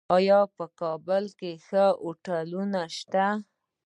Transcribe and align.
آیا 0.17 0.39
په 0.55 0.65
کابل 0.79 1.23
کې 1.39 1.51
ښه 1.65 1.85
هوټلونه 2.03 2.81
شته؟ 2.97 3.25